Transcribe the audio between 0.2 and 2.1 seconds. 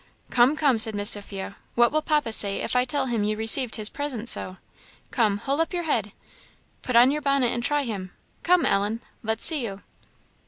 "Come, come," said Miss Sophia "what will